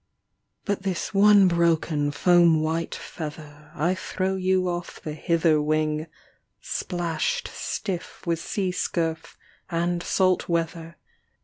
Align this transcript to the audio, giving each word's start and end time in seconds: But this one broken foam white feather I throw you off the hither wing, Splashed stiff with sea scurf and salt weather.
But 0.65 0.81
this 0.81 1.13
one 1.13 1.47
broken 1.47 2.09
foam 2.09 2.63
white 2.63 2.95
feather 2.95 3.69
I 3.75 3.93
throw 3.93 4.35
you 4.35 4.67
off 4.67 4.99
the 4.99 5.13
hither 5.13 5.61
wing, 5.61 6.07
Splashed 6.59 7.47
stiff 7.49 8.25
with 8.25 8.39
sea 8.39 8.71
scurf 8.71 9.35
and 9.69 10.01
salt 10.01 10.49
weather. 10.49 10.97